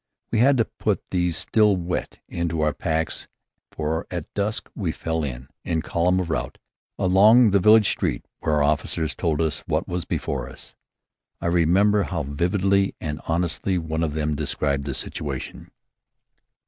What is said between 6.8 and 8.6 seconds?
along the village street, when